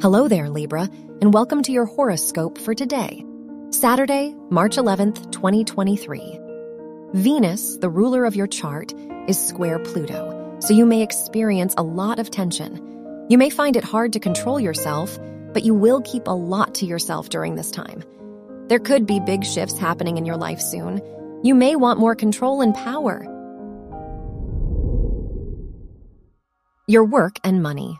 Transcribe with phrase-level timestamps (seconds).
[0.00, 0.88] Hello there, Libra,
[1.20, 3.26] and welcome to your horoscope for today,
[3.70, 6.38] Saturday, March 11th, 2023.
[7.14, 8.94] Venus, the ruler of your chart,
[9.26, 13.26] is square Pluto, so you may experience a lot of tension.
[13.28, 15.18] You may find it hard to control yourself,
[15.52, 18.04] but you will keep a lot to yourself during this time.
[18.68, 21.02] There could be big shifts happening in your life soon.
[21.42, 23.24] You may want more control and power.
[26.86, 27.98] Your work and money.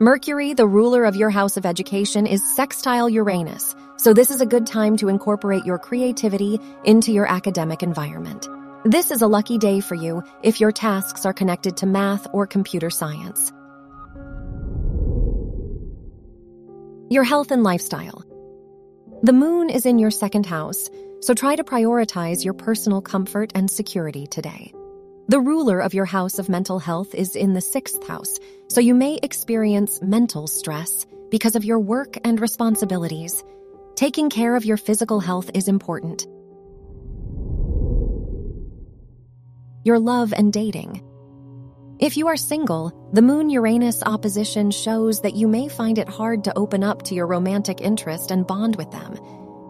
[0.00, 4.46] Mercury, the ruler of your house of education, is sextile Uranus, so this is a
[4.46, 8.48] good time to incorporate your creativity into your academic environment.
[8.84, 12.46] This is a lucky day for you if your tasks are connected to math or
[12.46, 13.50] computer science.
[17.10, 18.22] Your health and lifestyle.
[19.24, 20.88] The moon is in your second house,
[21.22, 24.72] so try to prioritize your personal comfort and security today.
[25.26, 28.38] The ruler of your house of mental health is in the sixth house,
[28.68, 33.42] so you may experience mental stress because of your work and responsibilities.
[33.94, 36.26] Taking care of your physical health is important.
[39.84, 41.02] Your love and dating.
[41.98, 46.44] If you are single, the Moon Uranus opposition shows that you may find it hard
[46.44, 49.18] to open up to your romantic interest and bond with them.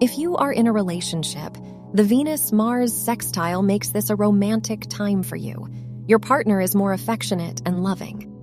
[0.00, 1.56] If you are in a relationship,
[1.92, 5.68] the Venus Mars sextile makes this a romantic time for you.
[6.08, 8.35] Your partner is more affectionate and loving.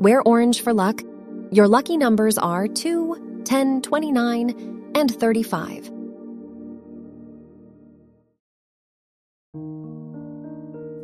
[0.00, 1.02] Wear orange for luck.
[1.50, 5.86] Your lucky numbers are 2, 10, 29, and 35.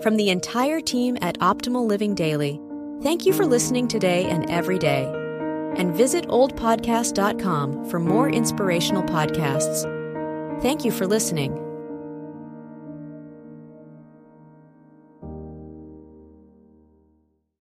[0.02, 2.58] From the entire team at Optimal Living Daily,
[3.02, 5.05] thank you for listening today and every day
[5.77, 9.83] and visit oldpodcast.com for more inspirational podcasts.
[10.62, 11.66] Thank you for listening.